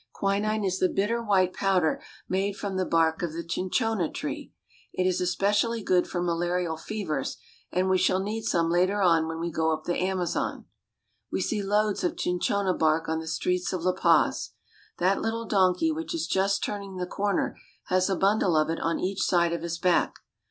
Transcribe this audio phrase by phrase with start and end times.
[0.13, 4.51] Quinine is the bitter white powder made from the bark of the cin chona tree.
[4.93, 7.37] It is especially good for malarial fevers,
[7.71, 10.61] and we shall need some later on when we go up the Amazon.
[10.61, 10.65] ^.,
[11.31, 13.19] We see loads of cinchona bark on Cinchona,^ t r^ rr., i.
[13.19, 14.49] i the streets of La Paz.
[14.97, 17.55] That little donkey which is just turning the corner
[17.89, 20.15] has a bundle of it on each side of his back.